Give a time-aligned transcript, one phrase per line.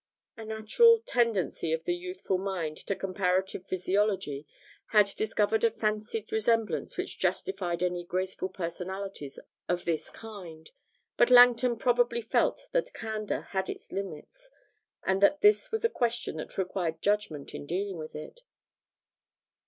[0.35, 4.47] A natural tendency of the youthful mind to comparative physiology
[4.87, 9.37] had discovered a fancied resemblance which justified any graceful personalities
[9.69, 10.71] of this kind;
[11.17, 14.49] but Langton probably felt that candour had its limits,
[15.03, 18.41] and that this was a question that required judgment in dealing with it.